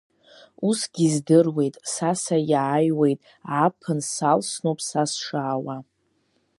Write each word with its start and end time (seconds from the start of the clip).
Усгьы 0.67 1.03
издыруеит, 1.07 1.75
са 1.93 2.11
саиааиуеит, 2.21 3.19
ааԥын 3.53 3.99
салсноуп 4.13 4.79
са 4.87 5.03
сшаауа. 5.11 5.75